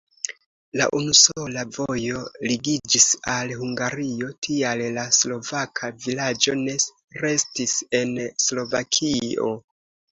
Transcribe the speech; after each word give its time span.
La 0.79 0.85
unusola 0.99 1.65
vojo 1.75 2.21
ligiĝis 2.53 3.05
al 3.35 3.53
Hungario, 3.61 4.33
tial 4.49 4.83
la 4.99 5.05
slovaka 5.21 5.93
vilaĝo 6.09 6.59
ne 6.67 6.79
restis 7.25 7.81
en 8.03 8.21
Slovakio. 8.49 9.57